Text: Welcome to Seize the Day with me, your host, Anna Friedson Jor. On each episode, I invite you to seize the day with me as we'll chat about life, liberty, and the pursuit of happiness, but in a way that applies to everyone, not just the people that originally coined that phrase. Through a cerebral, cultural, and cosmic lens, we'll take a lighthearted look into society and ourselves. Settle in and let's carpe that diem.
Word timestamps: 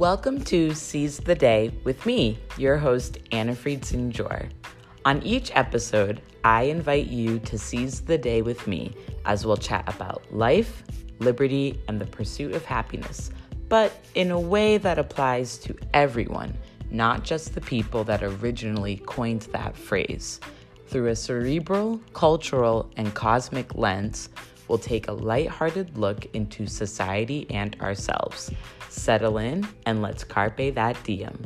Welcome 0.00 0.40
to 0.44 0.74
Seize 0.74 1.18
the 1.18 1.34
Day 1.34 1.74
with 1.84 2.06
me, 2.06 2.38
your 2.56 2.78
host, 2.78 3.18
Anna 3.32 3.52
Friedson 3.52 4.08
Jor. 4.08 4.48
On 5.04 5.22
each 5.22 5.54
episode, 5.54 6.22
I 6.42 6.62
invite 6.62 7.08
you 7.08 7.38
to 7.40 7.58
seize 7.58 8.00
the 8.00 8.16
day 8.16 8.40
with 8.40 8.66
me 8.66 8.94
as 9.26 9.44
we'll 9.44 9.58
chat 9.58 9.84
about 9.94 10.24
life, 10.34 10.84
liberty, 11.18 11.78
and 11.86 12.00
the 12.00 12.06
pursuit 12.06 12.54
of 12.54 12.64
happiness, 12.64 13.30
but 13.68 13.92
in 14.14 14.30
a 14.30 14.40
way 14.40 14.78
that 14.78 14.98
applies 14.98 15.58
to 15.58 15.76
everyone, 15.92 16.56
not 16.90 17.22
just 17.22 17.52
the 17.52 17.60
people 17.60 18.02
that 18.04 18.22
originally 18.22 19.02
coined 19.04 19.42
that 19.52 19.76
phrase. 19.76 20.40
Through 20.86 21.08
a 21.08 21.14
cerebral, 21.14 22.00
cultural, 22.14 22.90
and 22.96 23.12
cosmic 23.12 23.74
lens, 23.74 24.30
we'll 24.70 24.78
take 24.78 25.08
a 25.08 25.12
lighthearted 25.12 25.98
look 25.98 26.26
into 26.32 26.64
society 26.64 27.44
and 27.50 27.78
ourselves. 27.80 28.52
Settle 28.88 29.38
in 29.38 29.66
and 29.84 30.00
let's 30.00 30.22
carpe 30.22 30.74
that 30.76 30.96
diem. 31.02 31.44